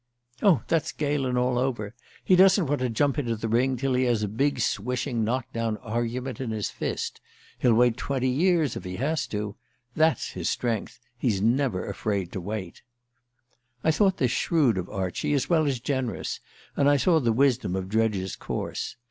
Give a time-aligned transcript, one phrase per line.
[0.41, 1.93] "Oh, that's Galen all over.
[2.23, 5.53] He doesn't want to jump into the ring till he has a big swishing knock
[5.53, 7.21] down argument in his fist.
[7.59, 9.57] He'll wait twenty years if he has to.
[9.95, 12.81] That's his strength: he's never afraid to wait."
[13.83, 16.39] I thought this shrewd of Archie, as well as generous;
[16.75, 18.95] and I saw the wisdom of Dredge's course.